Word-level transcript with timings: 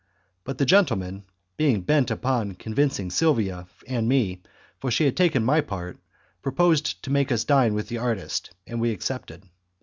But 0.45 0.57
the 0.57 0.65
gentleman, 0.65 1.25
being 1.57 1.81
bent 1.81 2.09
upon 2.09 2.55
convincing 2.55 3.11
Silvia 3.11 3.67
and 3.87 4.09
me 4.09 4.41
for 4.79 4.89
she 4.89 5.03
had 5.05 5.15
taken 5.15 5.45
my 5.45 5.61
part 5.61 5.99
proposed 6.41 7.03
to 7.03 7.11
make 7.11 7.31
us 7.31 7.43
dine 7.43 7.75
with 7.75 7.87
the 7.87 7.99
artist; 7.99 8.49
and 8.65 8.81
we 8.81 8.89
accepted. 8.89 9.43